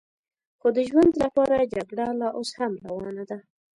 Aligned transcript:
خو 0.59 0.67
د 0.77 0.77
ژوند 0.89 1.13
لپاره 1.23 1.69
جګړه 1.75 2.05
لا 2.19 2.29
اوس 2.37 2.49
هم 2.59 2.73
روانه 2.85 3.23
ده. 3.29 3.37